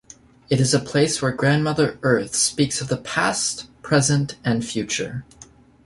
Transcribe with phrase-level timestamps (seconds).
[0.49, 5.25] It is a place where Grandmother Earth speaks of the past, present and future.